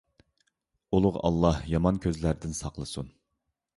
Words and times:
ئۇلۇغ 0.95 1.19
ئاللاھ 1.29 1.59
يامان 1.73 1.99
كۆزلەردىن 2.07 2.57
ساقلىسۇن! 2.61 3.13